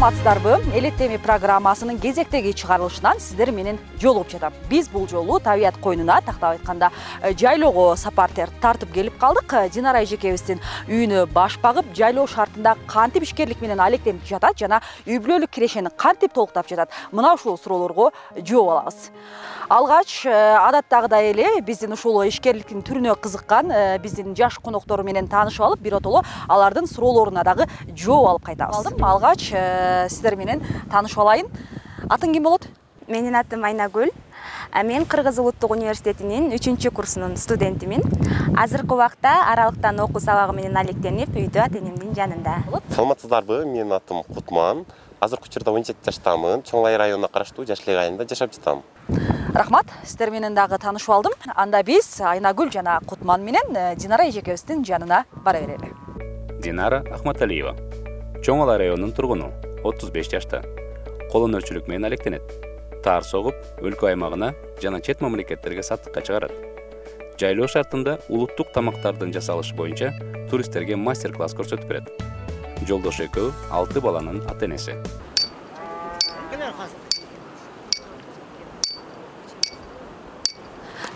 [0.00, 0.56] саламатсыздарбы?
[0.74, 4.54] Элет теми программасынын кезектеги чыгарылышынан сиздер менен жолугуп жатам.
[4.70, 6.90] Биз бул жолу табият койнуна тактап айтканда
[7.20, 9.52] э, жайлоого сапар тартып келип калдык.
[9.52, 15.20] Э, динара эжекебиздин үйүнө баш багып жайлоо шартында кантип ишкерлик менен алектенип жатат жана үй
[15.20, 16.88] бүлөлүк кирешени кантип толуктап жатат?
[17.12, 19.10] Мына ушул суроолорго жооп алабыз.
[19.68, 25.84] Алгач э, адаттагыдай эле биздин ушул ишкерликтин түрүнө кызыккан биздин жаш коноктору менен таанышып алып
[25.84, 28.88] биротоло алардын суроолоруна дагы жооп алып кайтабыз.
[28.98, 29.52] Алгач
[30.08, 31.50] сиздер менен таанышып алайын.
[32.08, 32.66] Атың ким болот?
[33.08, 34.10] Менин атым айнагүл.
[34.86, 38.04] Мен кыргыз улуттук университетинин үчүнчү курсунун студентимин.
[38.56, 42.60] Азыркы убакта аралыктан окуу сабагы менен алектенип үйдө ата энемдин жанында
[42.94, 44.84] саламатсыздарбы менин атым кутман.
[45.20, 46.62] Азыркы учурда он жети жаштамын.
[46.62, 48.84] Чоң лай районуна караштуу жаш элек айылында жашап жатам.
[49.54, 49.86] Рахмат.
[50.04, 55.24] Сиздер менен дагы таанышып алдым анда биз айнагүл жана кутман менен э, динара эжекебиздин жанына
[55.44, 55.90] бара берели.
[56.62, 57.74] Динара ахматалиева.
[58.40, 59.50] Чоң ала районунун тургуну
[59.84, 60.62] отуз беш жашта.
[61.30, 62.42] Кол өнөрчүлүк менен алектенет.
[63.04, 66.52] Таар согуп өлкө аймагына жана чет мамлекеттерге саттыкка чыгарат.
[67.40, 70.12] Жайлоо шартында улуттук тамактардын жасалышы боюнча
[70.50, 72.10] туристтерге мастер класс көрсөтүп берет.
[72.88, 74.96] Жолдошу экөө алты баланын ата энеси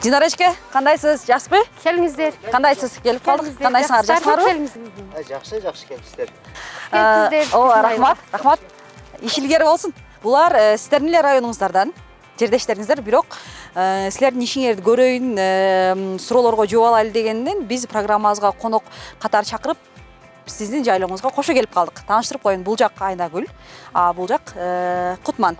[0.04, 1.24] динара эжеке кандайсыз?
[1.24, 2.34] Жакшысызбы келиңиздер.
[2.52, 2.98] Кандайсыз?
[3.02, 3.56] Келип калдык.
[3.56, 6.32] Кандайсыңар жакшысыңарбы жакшы жакшы келипсиздер
[6.92, 8.60] ооба рахмат рахмат.
[9.22, 9.92] Иш илгери болсун.
[10.24, 11.90] Булар э, сиздердин эле районуңуздардан
[12.40, 13.36] жердештериңиздер бирок
[13.76, 18.88] э, силердин ишиңерди көрөйүн э, суроолорго жооп алайлы дегенден биз программабызга конок
[19.20, 19.76] катары чакырып
[20.48, 22.00] сиздин жайлооңузга кошо келип калдык.
[22.08, 23.44] Тааныштырып коеюн бул жак айнагүл
[23.92, 24.52] а бул жак
[25.24, 25.56] кутман.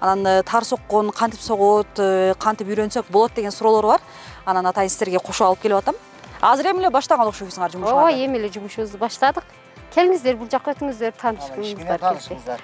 [0.00, 2.02] Анан таар соккон кантип согот
[2.38, 4.00] кантип үйрөнсөк болот деген суроолор бар.
[4.44, 5.98] Анан атайын сиздерге кошо алып келип атам.
[6.40, 9.46] Азыр эми эле баштаган окшойсуңар жумушуңарды ооба эми эле жумушубузду баштадык
[9.94, 12.62] келиңиздер бул жака өтүңүздөр таанышыңыздар таанышыңыздар.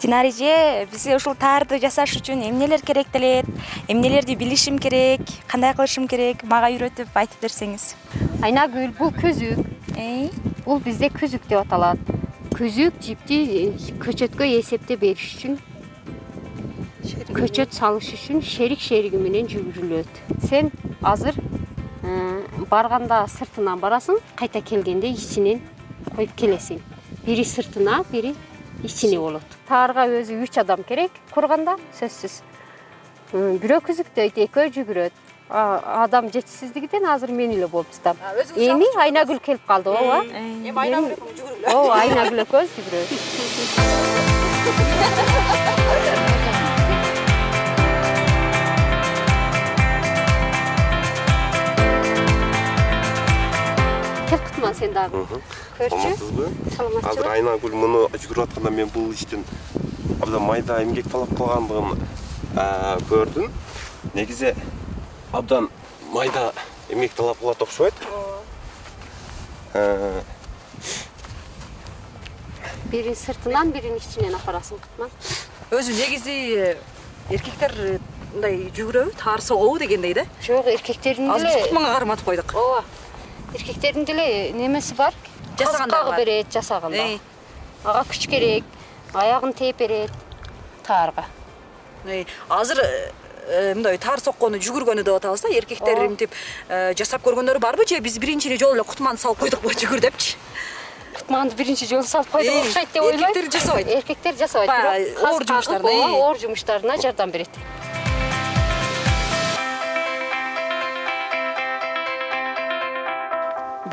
[0.00, 3.46] Динара эже бизге ушул таарды жасаш үчүн эмнелер керектелет
[3.88, 5.20] эмнелерди билишим керек?
[5.48, 6.42] Кандай кылышым керек?
[6.44, 7.94] Мага үйрөтүп айтып берсеңиз.
[8.42, 9.64] Айнагүл бул көзүк.
[10.66, 12.00] Бул бизде күзүк деп аталат.
[12.52, 13.38] Күзүк жипти
[14.02, 15.58] көчөткө эсептеп бериш үчүн
[17.34, 20.20] көчөт салыш үчүн шерик шериги менен жүгүрүлөт.
[20.48, 20.70] Сен
[21.02, 21.34] азыр
[22.70, 25.60] барганда сыртынан барасың кайта келгенде ичинен
[26.12, 26.80] коюп келесиң
[27.26, 28.34] бири сыртына бири
[28.84, 29.46] ичине болот.
[29.68, 32.42] Таарга өзү үч адам керек курганда сөзсүз.
[33.32, 35.14] Бирөө күзүктөйт экөө жүгүрөт.
[35.48, 38.16] Адам жетишсиздигинен азыр мен эле болуп жатам
[38.56, 40.24] эми айнагүл келип калды ооба.
[40.24, 43.20] Эми айнагүл экөөңүз жүгүргүлө ооба айнагүл экөөбүз жүгүрөбүз
[54.74, 55.20] сен дагы
[55.78, 56.10] көрчү?
[56.76, 57.08] Саламатсызбы?
[57.10, 59.44] Азыр айнагүл муну жүгүрүп атканда мен бул иштин
[60.20, 61.98] абдан майда эмгек талап кылгандыгын
[63.10, 63.50] көрдүм.
[64.14, 64.54] Негизи
[65.32, 65.70] абдан
[66.12, 66.52] майда
[66.88, 67.94] эмгек талап кылат окшойт
[69.74, 70.22] ооба
[72.92, 75.10] бирин сыртынан бирин ичинен апарасың кутман
[75.74, 76.76] өзү негизи
[77.34, 77.72] эркектер
[78.34, 80.24] мындай жүгүрөбү таар согобу дегендей да.
[80.44, 82.54] Жок эркектердин азыр биз кутманга карматып койдук.
[82.54, 82.84] Ооба
[83.54, 85.14] эркектердин деле немеси бар
[85.58, 87.06] жасаганда берет жасаганда
[87.84, 88.64] ага күч керек
[89.14, 90.10] аягын тээп берет
[90.86, 91.24] таарга.
[92.48, 93.12] Азыр э,
[93.48, 96.32] э, мындай таар соккону жүгүргөнү деп атабыз да эркектер мынтип
[96.68, 100.36] э, жасап көргөндөрү барбы же биз биринчи жолу эле кутманды салып койдукпу жүгүр депчи?
[101.14, 103.88] Кутманды биринчи жолу салып койдук окшойт деп ойлойм эркектер жасабайт.
[103.88, 107.62] Эркектер жасабайт баягы оор жумуштарды оор жумуштарына жардам берет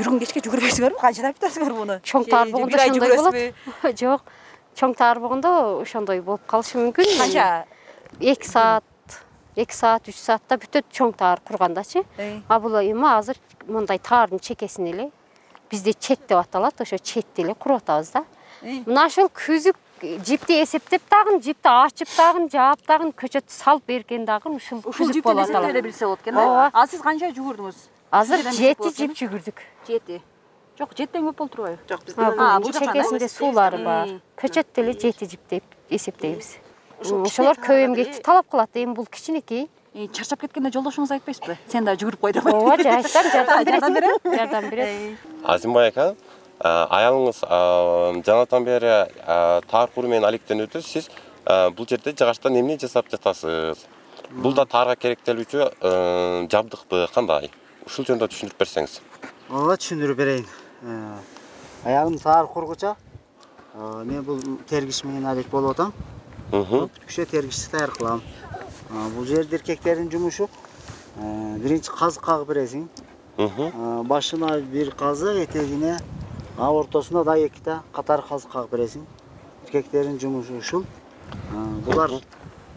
[0.01, 3.35] бир күн кечке жүгүрбөйсүңөрбү канчадан бүтөсүңөр муну чоң таар болгондо ошондой болот.
[4.01, 4.31] жок
[4.79, 5.51] чоң таар болгондо
[5.81, 7.12] ошондой болуп калышы мүмкүн.
[7.19, 7.66] Канча?
[8.19, 9.17] Эки саат
[9.56, 12.03] эки саат үч саатта бүтөт чоң таар кургандачы.
[12.48, 13.38] А бул эми азыр
[13.68, 15.12] мындай таардын чекесин эле
[15.69, 18.25] бизде чет деп аталат ошо четти эле куруп атабыз да
[18.62, 19.77] мына ошол күзүк
[20.25, 25.31] жипти эсептеп дагы жипти ачып дагы жаап дагы көчөттү салып берген дагы ушул ушул жипти
[25.31, 26.45] эсептеп эле билсе болот экен да?
[26.45, 26.69] Ооба.
[26.74, 29.62] А сиз канча жүгүрдүңүз азыр жети жип жүгүрдүк.
[29.88, 30.22] Жети.
[30.80, 31.80] Жок жетиден көп болуп турбайбы?
[31.90, 34.16] Жок биз бул чекесинде суулары бар.
[34.40, 36.58] Көчөт деле жети жип деп эсептейбиз.
[37.02, 39.69] Ошолор көп эмгекти талап кылат эми бул кичинекей
[40.16, 41.58] чарчап кеткенде жолдошуңуз айтпайсызбы?
[41.72, 44.22] Сен дагы жүгүрүп кой деп ооба айтам жардам берет.
[44.24, 45.18] Жардам берет.
[45.44, 46.16] Азимбай ака
[46.63, 47.42] аялыңыз
[48.25, 48.94] жанатан бери
[49.72, 51.10] таар куруу менен алектенүүдө сиз
[51.75, 53.88] бул жерде жыгачтан эмне жасап жатасыз?
[54.31, 57.52] Бул да таарга керектелүүчү жабдыкпы кандай
[57.91, 58.93] ушул жөнүндө түшүндүрүп берсеңиз.
[59.51, 60.45] Ооба түшүндүрүп берейин.
[61.83, 62.93] Аялым таар кургуча.
[63.75, 64.39] А, мен бул
[64.69, 65.91] тергич менен алек болуп атам.
[66.53, 68.21] Бүткүчө тергичти даяр кылам.
[68.89, 70.47] А, бул жерде эркектердин жумушу
[71.17, 72.88] биринчи казык кагып бересиң.
[74.07, 75.97] Башына бир казык этегине
[76.57, 79.03] а ортосуна дагы эки да катар казык кагып бересиң.
[79.65, 80.85] Эркектердин жумушу ушул.
[81.83, 82.21] Булар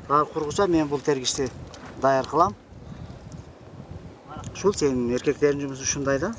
[0.09, 1.51] таар кургузса мен бул тергичти
[2.03, 2.55] даяр кылам
[4.55, 6.33] ушул сенин эркектердин жумусу ушундай да?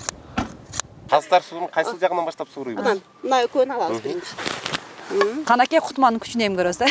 [1.09, 2.83] Казыктар сууну кайсыл жагынан баштап сууруйбуз?
[2.85, 6.87] анан мына экөөнү алабыз биринчи канакей кутманын күчүнө эми көрөбүз да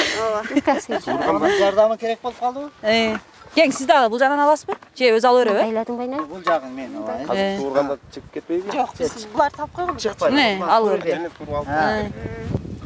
[1.28, 3.16] анын жардамы керек болуп калдыбы Э,
[3.56, 6.94] кең сиз дагы бул жагынан аласызбы же өзү ала береби байладың байна бул жагын мен
[7.02, 8.70] алайын Казык сууурганда чыгып кетпейби?
[8.76, 12.12] жок биз буларды салып койгонбуз чыкпайт Жене сууруп алып.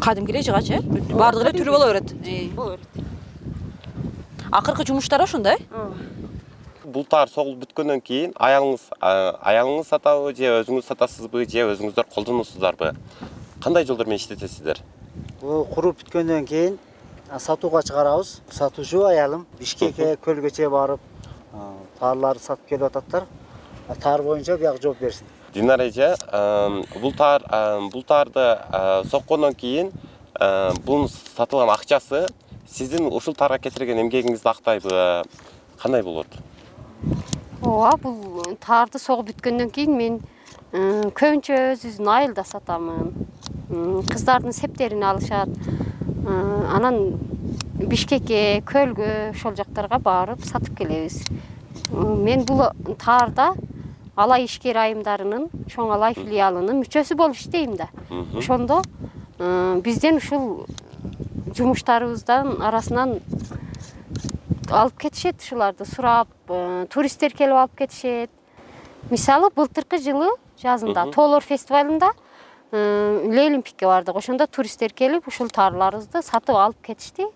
[0.01, 0.81] кадимки эле жыгач э.
[1.13, 2.89] Баардыгы эле түрү боло берет Э, боло берет
[4.51, 5.59] акыркы жумуштары ошондой.
[5.71, 5.93] Бул
[7.09, 12.95] таар согулуп бүткөндөн кийин аялыңыз аялыңыз сатабы же өзүңүз сатасызбы же өзүңүздөр колдоносуздарбы?
[13.63, 14.83] Кандай жолдор менен иштетесиздер?
[15.41, 16.79] бул куруп бүткөндөн кийин
[17.39, 21.01] сатууга чыгарабыз сатуучу аялым бишкекке көлгөчө барып
[21.53, 23.27] а, таарларды сатып келип ататтар
[24.03, 26.15] таар боюнча бияка жооп берсин Динара эже,
[27.01, 28.59] бул таар ам, бул таарды
[29.11, 29.93] соккондон кийин
[30.85, 32.27] бунун сатылган акчасы
[32.69, 35.25] сиздин ушул таарга кетирген эмгегиңизди актайбы?
[35.81, 36.27] Кандай болот?
[37.63, 40.19] Ооба бул таарды согуп бүткөндөн кийин мен
[40.73, 43.13] м, көбүнчө өзүбүздүн айылда сатамын.
[44.09, 45.49] Кыздардын септерин алышат.
[46.25, 46.99] М, анан
[47.79, 51.23] бишкекке көлгө ошол жактарга барып сатып келебиз.
[51.93, 52.65] Мен бул
[52.99, 53.53] таарда
[54.17, 57.89] алай ишкер айымдарынын чоң алай филиалынын мүчөсү болуп иштейм да.
[58.37, 58.83] Ошондо
[59.39, 60.67] м, бизден ушул
[61.55, 63.21] жумуштарыбыздан арасынан
[64.71, 68.31] алып кетишет ушуларды сурап э, туристтер келип алып кетишет
[69.11, 70.31] мисалы былтыркы жылы
[70.63, 72.13] жазында тоолор фестивалында
[72.73, 77.29] э, лейлимпикке бардык ошондо туристтер келип ушул таарларыбызды сатып алып кетишти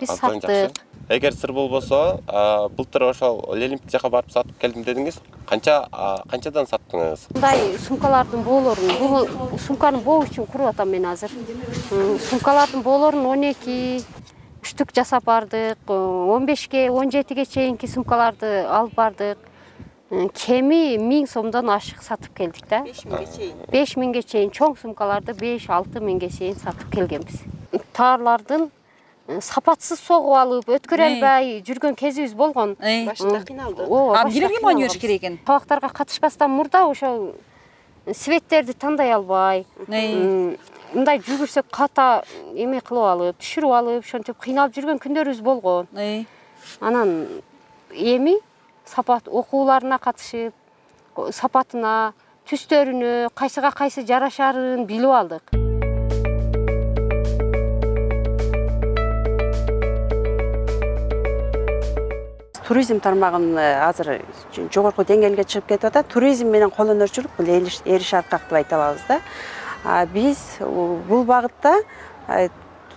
[0.00, 0.80] Биз саттык.
[1.08, 5.18] Эгер сыр болбосо, а, былтыр ошол Лелимпик жака барып сатып келдим дедиңиз.
[5.46, 5.76] Канча
[6.30, 7.26] канчадан саттыңыз?
[7.34, 11.30] мындай сумкалардын боолорун бул сумканы боо үчүн куруп атам мен азыр
[12.30, 14.00] сумкалардын боолорун он эки
[14.62, 19.38] үчтүк жасап бардык он бешке он жетиге чейинки сумкаларды алып бардык.
[20.12, 22.82] М, кеми миң сомдон ашык сатып келдик да.
[22.84, 23.56] Беш миңге чейин.
[23.72, 24.50] Беш миңге чейин.
[24.52, 27.40] Чоң сумкаларды беш алты миңге чейин сатып келгенбиз.
[27.96, 28.66] Таарлардын
[29.28, 31.14] э, сапатсыз согуп алып өткөрө Э.
[31.14, 32.76] албай жүргөн кезибиз болгон.
[32.78, 35.38] Э, башында кыйналдык ооба билерге маани бериш керек экен?
[35.46, 37.32] Табактарга катышпастан мурда ошол
[38.12, 39.64] светтерди тандай албай.
[39.88, 40.56] Э,
[40.92, 42.22] мындай жүгүрсөк ката
[42.54, 45.88] эме кылып алып түшүрүп алып ошентип кыйналып жүргөн күндөрүбүз болгон.
[46.80, 47.14] Анан
[47.92, 48.36] эми
[48.84, 50.52] сапат окууларына катышып
[51.32, 52.12] сапатына
[52.50, 55.56] түстөрүнө кайсыга кайсы жарашаарын билип алдык.
[62.66, 64.22] Туризм тармагын азыр
[64.72, 66.06] жогорку деңгээлге чыгып кетип атат.
[66.08, 69.20] Туризм менен кол өнөрчүлүк бул эриш эриш аркак деп айта алабыз да
[70.12, 71.78] биз бул багытта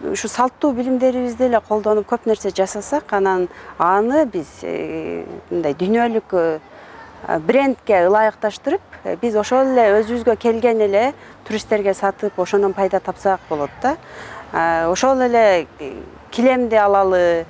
[0.03, 3.47] ушу салттуу билимдерибизди эле колдонуп көп нерсе жасасак анан
[3.79, 6.59] аны биз э, мындай дүйнөлүк э,
[7.47, 11.05] брендке ылайыкташтырып э, биз ошол эле өзүбүзгө келген эле
[11.47, 13.95] туристтерге сатып ошондон пайда тапсак болот да.
[14.89, 15.67] Ошол эле
[16.31, 17.45] килемди алалы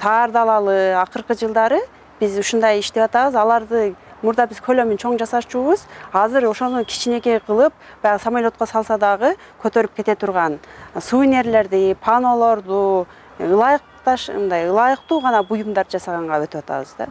[0.00, 1.80] таарды алалы акыркы жылдары
[2.20, 3.36] биз ушундай иштеп атабыз.
[3.36, 9.96] Аларды мурда биз көлөмүн чоң жасачубуз азыр ошону кичинекей кылып баягы самолетко салса дагы көтөрүп
[9.96, 10.60] кете турган.
[10.98, 13.06] Сувенирлерди панолорду
[13.38, 17.08] ылайыкташ мындай ылайыктуу гана буюмдар жасаганга өтүп атабыз да.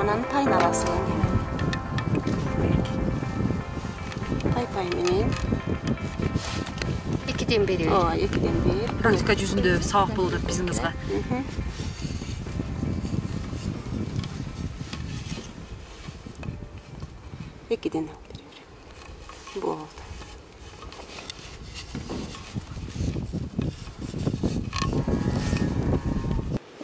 [0.00, 0.96] Анан тайын аласың
[4.54, 5.28] тай пай менен
[7.50, 7.88] экиден бери.
[7.88, 10.92] Ооба экиден бир практика жүзүндө сабак болуп атат биздин кызга
[17.70, 18.44] экиден алып бере
[19.56, 19.88] бер болду.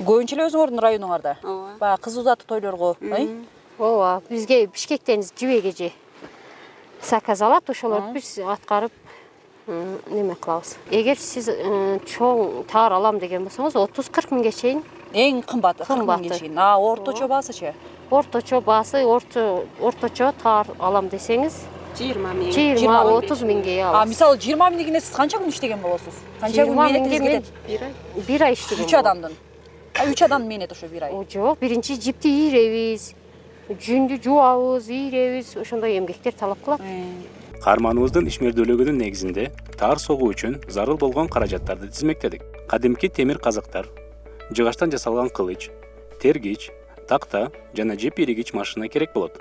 [0.07, 1.39] Көбүнчө эле өзүңөрдүн районуңарда.
[1.43, 1.79] Ооба.
[1.79, 2.97] Баягы кыз узатуу тойлорго
[3.79, 5.93] ооба бизге бишкектен жибек эже
[7.03, 9.06] заказ алат ошолорду биз аткарып
[9.67, 10.77] неме кылабыз?
[10.91, 11.49] Эгер сиз
[12.07, 14.83] чоң таар алам деген болсоңуз отуз кырк миңге чейин
[15.13, 16.59] эң кымбаты кырк миңге чейин.
[16.59, 17.75] А орточо баасычы
[18.11, 21.65] орточо баасы орто орточо таар алам десеңиз
[21.99, 22.53] жыйырма миң.
[22.55, 24.15] жыйырма отуз миңге а алабыз.
[24.15, 26.15] мисалы жыйырма миңдигине сиз канча күн иштеген болосуз?
[26.41, 28.27] Канча күн мээнетиңиз миңге мен кетет?
[28.27, 28.53] Бир ай.
[28.53, 29.33] иштегем үч адамдын.
[29.99, 31.13] А үч адамдын мээнети ошо бир ай?
[31.33, 33.15] Жок биринчи жипти ийребиз
[33.67, 36.81] жүндү жуабыз ийребиз ошондой эмгектер талап кылат
[37.67, 42.45] каарманыбыздын ишмердүүлүгүнүн негизинде таар согуу үчүн зарыл болгон каражаттарды тизмектедик.
[42.71, 43.89] Кадимки темир казыктар
[44.55, 45.73] жыгачтан жасалган кылыч
[46.23, 46.69] тергич
[47.09, 49.41] такта жана жип иригич машина керек болот.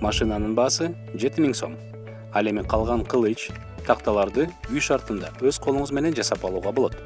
[0.00, 1.76] Машинанын баасы жети миң сом.
[2.34, 3.52] Ал эми калган кылыч
[3.86, 6.96] такталарды үй шартында өз колуңуз менен жасап алууга болот.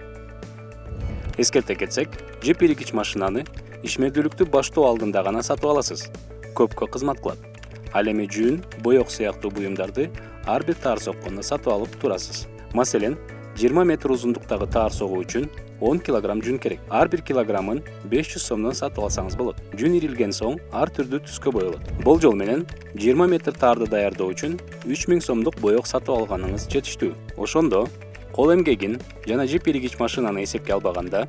[1.37, 3.45] Эскерте кетсек жип иригич машинаны
[3.85, 6.09] ишмердүүлүктү баштоо алдында гана сатып аласыз.
[6.57, 7.45] Көпкө кызмат кылат
[7.93, 10.11] ал эми жүүн боек сыяктуу буюмдарды
[10.47, 12.47] ар бир таар сокконда сатып алып турасыз.
[12.75, 13.17] Маселен
[13.57, 15.49] жыйырма метр узундуктагы таар согуу үчүн
[15.81, 16.81] он килограмм жүн керек.
[16.89, 19.61] Ар бир килограммын беш жүз сомдон сатып алсаңыз болот.
[19.77, 22.65] Жүн ирилген соң ар түрдүү түскө боелот болжол менен
[22.95, 27.13] жыйырма метр таарды даярдоо үчүн үч миң сомдук боек сатып алганыңыз жетиштүү.
[27.37, 27.87] Ошондо
[28.33, 31.27] кол эмгегин жана жип иригич машинаны эсепке албаганда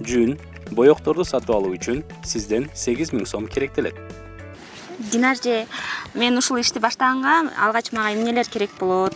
[0.00, 0.38] жүн
[0.70, 3.96] боекторду сатып алуу үчүн сизден сегиз миң сом керектелет
[5.00, 5.66] динар эже
[6.14, 9.14] мен ушул ишти баштаганга алгач мага эмнелер керек болот?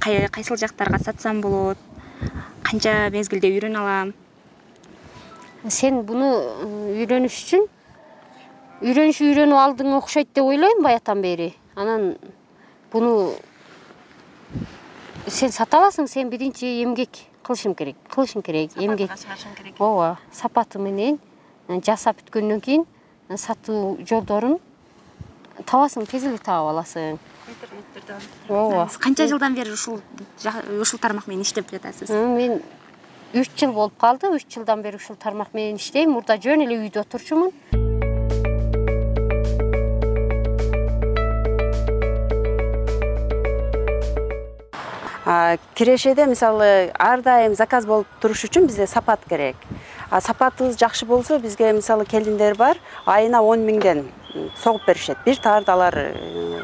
[0.00, 1.78] Кайсыл жактарга сатсам болот?
[2.62, 4.12] Канча мезгилде үйрөнө алам?
[5.68, 6.28] Сен буну
[6.98, 7.68] үйрөнүш үчүн
[8.82, 11.52] үйрөнүш үйрөнүп алдың окшойт деп ойлойм баягытан бери.
[11.76, 12.16] Анан
[12.92, 13.34] буну
[15.28, 19.10] сен сата аласың сен биринчи эмгек кылышың керек кылышың керек эмгек.
[19.56, 19.78] керек.
[19.78, 21.20] Ооба сапаты менен
[21.68, 22.86] жасап бүткөндөн кийин
[23.36, 24.58] сатуу жолдорун
[25.60, 27.18] табасың тез эле таап аласың.
[28.48, 28.88] Ооба.
[29.00, 30.00] Канча жылдан бери ушул
[30.80, 32.10] ушул тармак менен иштеп жатасыз?
[32.10, 32.62] Мен
[33.34, 34.32] үч жыл болуп калды.
[34.32, 36.12] Үч жылдан бери ушул тармак менен иштейм.
[36.16, 37.52] Мурда жөн эле үйдө отурчумун.
[45.74, 49.56] Кирешеде мисалы ар дайым заказ болуп туруш үчүн бизде сапат керек.
[50.10, 52.76] А сапатыбыз жакшы болсо бизге мисалы келиндер бар.
[53.06, 54.10] Айына он миңден
[54.62, 55.18] согуп беришет.
[55.24, 56.62] Бир таарды алар э,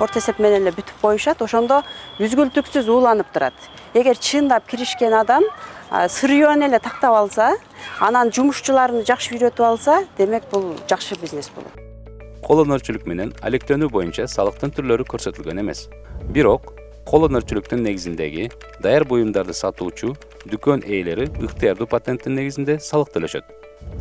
[0.00, 1.82] орто эсеп менен эле бүтүп коюшат ошондо
[2.22, 3.54] үзгүлтүксүз ууланып турат.
[3.94, 5.44] Эгер чындап киришкен адам
[5.90, 7.54] сырыён эле тактап алса
[8.00, 11.72] анан жумушчуларын жакшы үйрөтүп алса демек бул жакшы бизнес болот.
[12.44, 15.88] Кол өнөрчүлүк менен алектенүү боюнча салыктын түрлөрү көрсөтүлгөн эмес.
[16.28, 16.72] Бирок
[17.08, 18.50] кол өнөрчүлүктүн негизиндеги
[18.84, 20.14] даяр буюмдарды сатуучу
[20.46, 23.48] дүкөн ээлери ыктыярдуу патенттин негизинде салык төлөшөт.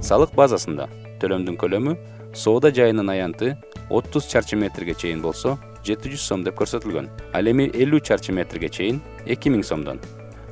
[0.04, 0.90] Салык базасында
[1.22, 1.96] төлөмдүн көлөмү
[2.38, 3.56] соода жайынын аянты
[3.90, 7.08] отуз чарчы метрге чейин болсо жети жүз сом деп көрсөтүлгөн.
[7.34, 10.02] Ал эми элүү чарчы метрге чейин эки миң сомдон.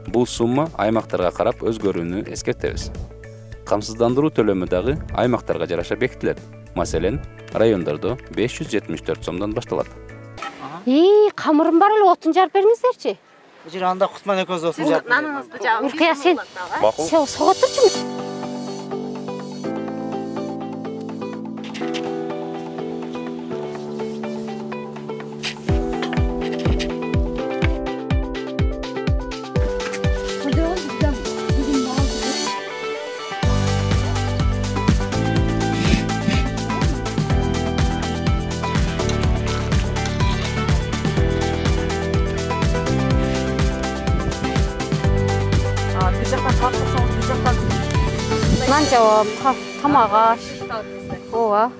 [0.08, 2.92] Бул сумма аймактарга карап өзгөрүүнү эскертебиз.
[3.66, 6.40] Камсыздандыруу төлөмү дагы аймактарга жараша бекитилет.
[6.76, 7.22] Маселен
[7.54, 9.88] райондордо беш жүз жетимиш төрт сомдон башталат.
[10.86, 13.18] Ии камырым бар эле отун жарып бериңиздерчи
[13.72, 16.38] жер анда кутман экөөбүз отун жаап наныңызды жагып уркуя сен
[16.84, 17.10] макул
[48.96, 49.28] жабам
[49.82, 50.40] тамак аш
[51.34, 51.72] ооба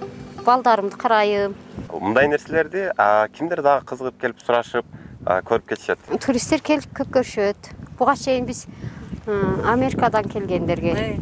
[0.44, 1.54] балдарымды карайм
[1.90, 4.86] мындай нерселерди а, кимдер дагы кызыгып келип сурашып
[5.26, 6.00] а, көрүп кетишет?
[6.20, 7.72] Туристтер келип көп көрүшөт.
[7.96, 8.66] Буга чейин биз
[9.26, 11.16] америкадан келгендерге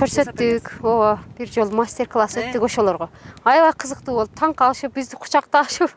[0.00, 0.72] көрсөттүк.
[0.82, 3.08] ооба бир жолу мастер класс өттүк ошолорго
[3.44, 5.94] аябай кызыктуу болуп таң калышып бизди кучакташып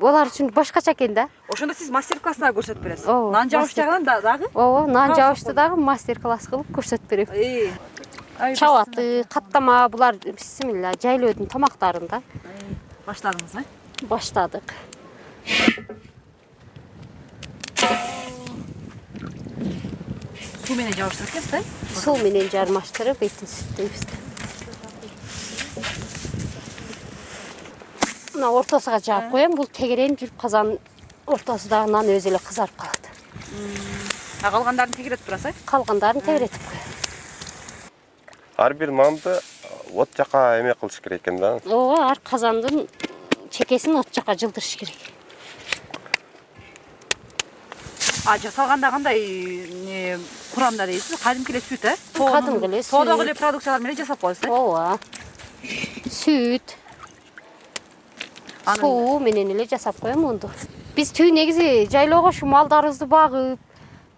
[0.00, 1.28] алар үчүн башкача экен да.
[1.52, 3.08] Ошондо сиз мастер класс дагы көрсөтүп бересиз.
[3.08, 4.46] Ооба, нан жабыш жагынан да- дагы?
[4.54, 7.26] Ооба нан жабышты дагы мастер класс кылып көрсөтүп берем
[8.36, 12.22] чабаты каттама булар бисмилля жайлоодун тамактарын да
[13.06, 13.64] баштадыңыз э?
[14.10, 14.74] Баштадык.
[20.66, 21.62] Суу менен жабыштырып экенсиз да
[22.00, 24.02] суу менен жармаштырып этин сүртөйбүз
[28.34, 30.76] мына ортосуна жаап коем бул тегеренип жүрүп казанын
[31.26, 33.08] ортосундагы нан өзү эле кызарып калат.
[34.42, 35.64] А калгандарын тегеретип турасыз э?
[35.64, 36.95] Калгандарын тегеретип коем
[38.56, 39.38] ар бир нанды
[39.94, 41.58] от жака эме кылыш керек экен да.
[41.66, 42.88] Ооба ар казандын
[43.50, 44.96] чекесин от жака жылдырыш керек.
[48.26, 50.18] А жасалганда кандай эмне
[50.54, 51.20] курамда дейсиз?
[51.20, 53.24] Кадимки эле сүт э Кадимки эле тоодогу сүт.
[53.24, 54.48] эле продукциялар менен жасап коесуз э?
[54.50, 54.98] Ооба.
[56.06, 56.74] Сүт
[58.74, 60.50] суу менен эле жасап коем мунду
[60.96, 63.60] биз түбү негизи жайлоого ушу малдарыбызды багып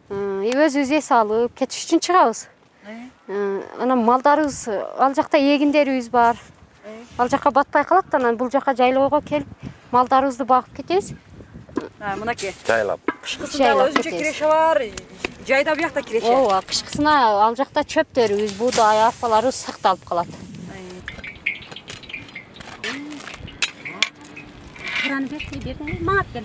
[0.09, 0.14] э,
[0.54, 2.47] өзүбүз эс алып кетиш үчүн чыгабыз.
[2.87, 6.37] Э, анан малдарыбыз ал жакта эгиндерибиз бар.
[7.18, 9.47] Ал жака батпай калат анан бул жака жайлоого келип
[9.92, 11.12] малдарыбызды багып кетебиз.
[12.16, 12.54] Мынакей.
[12.66, 13.00] Жайлап.
[13.23, 14.82] Кышкысында өзүнчө киреше бар
[15.49, 20.28] жайда биякта киреше ооба кышкысына ал жакта чөптөрүбүз буудай арпаларыбыз сакталып калат.
[26.00, 26.44] Мага бер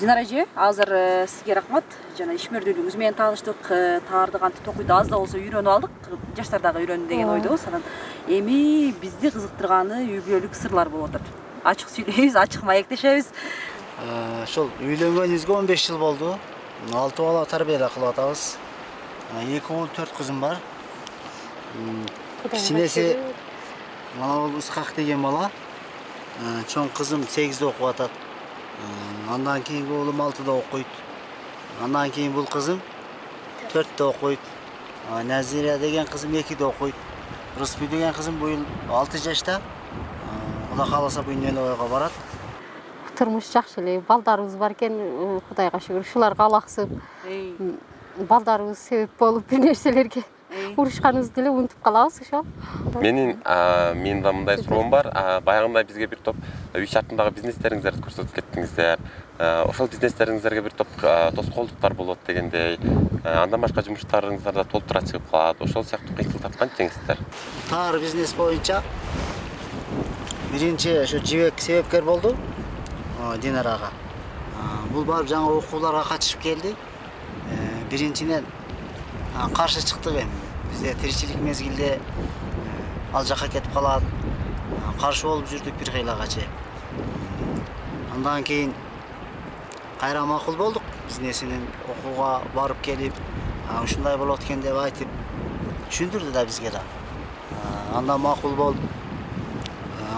[0.00, 1.84] динара эже азыр э, сизге рахмат.
[2.18, 4.94] Жана ишмердүүлүгүңүз менен тааныштык э, таарды кантип токуйду.
[4.94, 5.90] Аз да болсо үйрөнүп алдык.
[6.36, 7.86] Жаштар дагы үйрөнүн деген ойдобуз анан
[8.26, 11.32] эми бизди кызыктырганы үй бүлөлүк сырлар болуп атат.
[11.64, 13.32] Ачык сүйлөйбүз ачык маектешебиз
[14.42, 16.36] ошол үйлөнгөнүбүзгө он беш жыл болду.
[16.92, 18.56] Алты бала тарбиялап кылып атабыз
[19.34, 20.58] эки уул төрт кызым бар.
[22.50, 23.16] Кичинеси
[24.16, 25.50] мына бул ыскак деген бала.
[26.40, 28.10] Э, чоң кызым сегизде окуп атат.
[28.10, 30.86] Э, андан кийинки уулум алтыда окуйт.
[31.82, 32.80] Андан кийин бул кызым
[33.72, 34.40] төрттө окуйт.
[35.10, 36.94] А, назира деген кызым экиде окуйт.
[37.58, 39.60] Рыспи деген кызым быйыл алты жашта.
[39.60, 42.12] Э, кудай кааласа буюн ойго барат.
[43.18, 46.00] Турмуш жакшы эле балдарыбыз бар экен э, кудайга шүгүр.
[46.00, 46.90] Ушуларга алаксып
[48.18, 50.24] балдарыбыз себеп болуп бир нерселерге
[50.76, 52.46] урушканыбызды деле унутуп калабыз ошол
[53.00, 55.10] менин а, менин да мындай суроом бар.
[55.12, 56.36] А, баягындай бизге бир топ
[56.74, 59.02] үй шартындагы бизнестериңиздерди көрсөтүп кеттиңиздер.
[59.38, 60.88] А, ошол бизнестериңиздерге бир топ
[61.36, 62.78] тоскоолдуктар болот дегендей
[63.26, 65.60] А, андан башка жумуштарыңыздар да толтура чыгып калат.
[65.60, 67.18] Ошол сыяктуу кыйынчылыктарды кантип жеңесиздер
[67.70, 68.82] таар бизнес боюнча
[70.52, 72.36] биринчи ошо жибек себепкер болду.
[73.20, 73.90] А, динарага
[74.56, 76.70] А, бул барып жаңы окууларга катышып келди.
[76.70, 76.85] Э,
[77.90, 78.44] биринчиден
[79.36, 80.30] а, каршы чыктык эми.
[80.70, 82.00] Бизде тиричилик мезгилде
[83.12, 84.02] ал жака кетип калат.
[85.00, 86.50] Каршы болуп жүрдүк бир кыйлага чейин.
[88.14, 88.74] Андан кийин
[90.00, 93.14] кайра макул болдук бизнесинин окууга барып келип
[93.82, 95.08] ушундай болот экен деп айтып
[95.90, 96.82] түшүндүрдү да бизге да.
[97.52, 98.76] А, андан макул болуп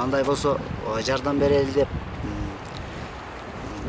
[0.03, 0.59] андай болсо
[1.07, 1.89] жардам берели деп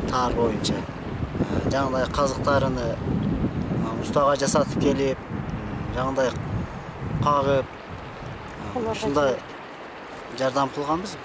[0.09, 0.73] таар боюнча.
[0.73, 2.85] А, жаңагындай казыктарыны
[4.01, 5.43] устага жасатып келип м,
[5.95, 6.31] жаңагындай
[7.23, 7.65] кагып
[8.91, 9.35] ушундай
[10.38, 11.17] жардам кылганбыз.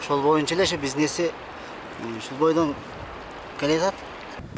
[0.00, 1.30] Ошол боюнча эле ошо бизнеси
[2.18, 2.74] ушул бойдон
[3.60, 3.94] келатат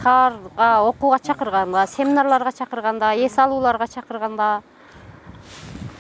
[0.02, 4.62] таарга окууга чакырганда семинарларга чакырганда эс алууларга чакырганда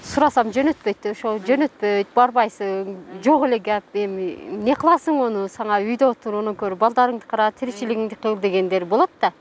[0.02, 6.40] сурасам жөнөтпөйт ошо жөнөтпөйт барбайсың жок эле кеп эми эмне кыласың ону сага үйдө отур
[6.40, 9.32] анан көрө балдарыңды кара тиричилигиңди кыл дегендер болот да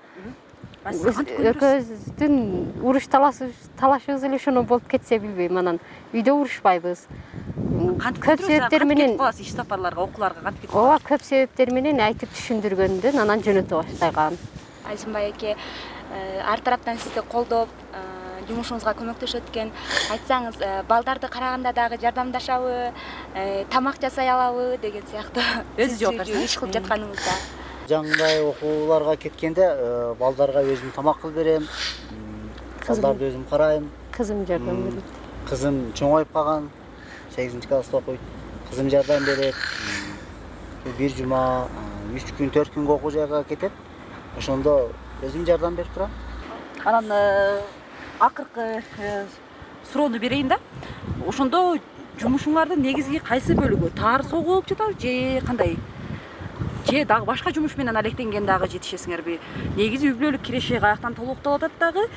[0.83, 2.35] экөөбүздүн
[2.83, 5.57] уруш талашыбыз эле ошондон болуп кетсе билбейм.
[5.57, 5.79] Анан
[6.13, 7.07] үйдө урушпайбыз.
[8.01, 12.01] Кантип көп себептер менен кетип каласыз иш сапарларга окууларга кантип кетип ооба көп себептер менен
[12.03, 14.37] айтып түшүндүргөндөн анан жөнөтө баштаган
[14.87, 18.03] айсынбай эке э, ар тараптан сизди колдоп э,
[18.47, 19.71] жумушуңузга көмөктөшөт экен
[20.13, 22.91] айтсаңыз э, балдарды караганда дагы жардамдашабы
[23.71, 25.43] тамак жасай алабы деген сыяктуу.
[25.77, 26.47] Өзү жооп берсиң, э?
[26.49, 31.67] иш кылып жатканыңызда жаңындай окууларга кеткенде э, балдарга өзүм тамак кылып берем
[32.87, 33.89] балдарды өзүм карайм.
[34.11, 35.03] Кызым жардам берет.
[35.49, 36.69] кызым чоңоюп калган
[37.35, 38.19] сегизинчи класста окуйт
[38.69, 39.55] кызым жардам берет.
[40.97, 41.67] Бир жума
[42.11, 43.71] э, үч күн төрт күнгө окуу жайга кетет.
[44.37, 44.91] Ошондо
[45.21, 46.11] өзүм жардам берип турам.
[46.85, 47.61] Анан э,
[48.19, 48.81] акыркы
[49.91, 50.59] суроону берейин да.
[51.27, 51.77] Ошондо
[52.19, 53.91] жумушуңардын негизги кайсы бөлүгү?
[53.95, 55.77] Таар согуу болуп жатабы же кандай
[56.89, 59.39] же дагы башка жумуш менен алектенген дагы жетишесиңерби
[59.75, 62.07] негизи үй бүлөлүк киреше каяктан толукталып атат дагы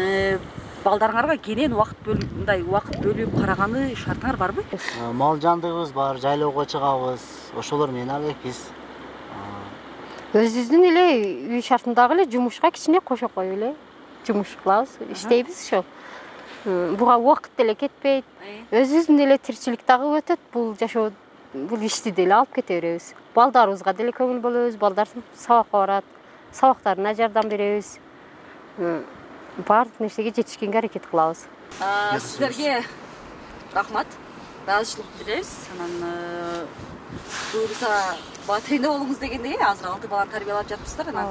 [0.00, 0.38] э,
[0.84, 4.64] балдарыңарга кенен убакыт бөлүп мындай убакыт бөлүп караганы шартыңар барбы?
[4.72, 7.20] Э, мал жандыгыбыз бар жайлоого чыгабыз.
[7.56, 8.64] Ошолор менен алекпиз
[10.34, 11.02] өзүбүздүн эле
[11.54, 13.74] үй шартындагы эле жумушка кичине кошо коюп эле.
[14.26, 15.84] Жумуш кылабыз иштейбиз ошо.
[16.64, 18.24] М, буга убакыт деле кетпейт.
[18.72, 20.40] Өзүбүздүн эле тиричилик дагы өтөт.
[20.52, 21.12] Бул жашоо
[21.54, 23.12] бул ишти деле алып кете беребиз.
[23.34, 26.04] Балдарыбызга деле көңүл бөлөбүз балдар сабакка барат
[26.52, 27.98] сабактарына жардам беребиз.
[28.78, 29.04] М,
[29.68, 31.46] баардык нерсеге жетишкенге аракет кылабыз.
[32.18, 32.82] Сиздерге
[33.72, 34.06] рахмат
[34.66, 36.66] ыраазычылык билдиребиз анан
[37.52, 37.90] буюрса
[38.46, 41.30] батирендүү болуңуз дегендей э азыр алты баланы тарбиялап жатыпсыздар анан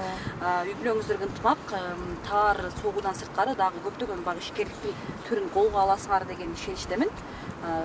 [0.67, 1.73] үй бүлөңүздөргө ынтымак
[2.27, 4.95] таар согуудан сырткары дагы көптөгөн баягы ишкерликтин
[5.29, 7.11] түрүн колго аласыңар деген ишеничтемин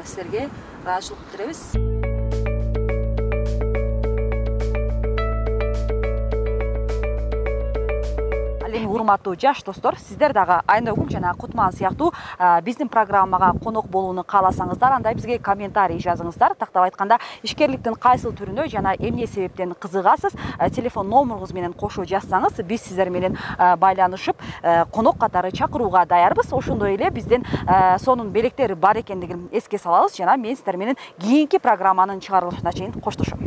[0.04, 0.48] силерге
[0.84, 2.07] ыраазычылык билдиребиз
[8.98, 12.12] урматтуу жаш достор сиздер дагы айнагүл жана кутман сыяктуу
[12.64, 16.54] биздин программага конок болууну кааласаңыздар анда бизге комментарий жазыңыздар.
[16.58, 20.34] Тактап айтканда ишкерликтин кайсыл түрүнө жана эмне себептен кызыгасыз
[20.74, 24.36] телефон номуруңуз менен кошо жазсаңыз биз сиздер менен байланышып
[24.92, 26.52] конок катары чакырууга даярбыз.
[26.52, 27.44] Ошондой эле биздин
[27.98, 33.38] сонун белектер бар экендигин эске салабыз жана мен сиздер менен кийинки программанын чыгарылышына чейин коштошом